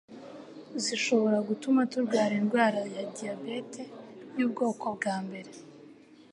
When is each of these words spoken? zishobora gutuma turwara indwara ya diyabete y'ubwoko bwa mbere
zishobora 0.83 1.37
gutuma 1.47 1.81
turwara 1.91 2.33
indwara 2.41 2.79
ya 2.95 3.03
diyabete 3.13 3.83
y'ubwoko 4.37 4.85
bwa 4.95 5.15
mbere 5.25 5.51